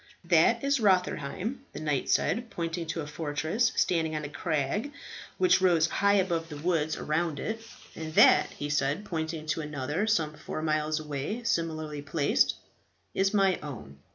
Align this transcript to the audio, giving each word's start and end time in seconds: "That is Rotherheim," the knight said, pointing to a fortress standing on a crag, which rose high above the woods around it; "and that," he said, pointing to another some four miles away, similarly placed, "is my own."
"That 0.25 0.63
is 0.63 0.79
Rotherheim," 0.79 1.59
the 1.73 1.79
knight 1.79 2.09
said, 2.09 2.49
pointing 2.49 2.87
to 2.87 3.01
a 3.01 3.05
fortress 3.05 3.71
standing 3.75 4.15
on 4.15 4.25
a 4.25 4.29
crag, 4.29 4.91
which 5.37 5.61
rose 5.61 5.85
high 5.85 6.15
above 6.15 6.49
the 6.49 6.57
woods 6.57 6.97
around 6.97 7.39
it; 7.39 7.61
"and 7.95 8.11
that," 8.15 8.47
he 8.53 8.67
said, 8.67 9.05
pointing 9.05 9.45
to 9.45 9.61
another 9.61 10.07
some 10.07 10.33
four 10.33 10.63
miles 10.63 10.99
away, 10.99 11.43
similarly 11.43 12.01
placed, 12.01 12.55
"is 13.13 13.31
my 13.31 13.59
own." 13.61 13.99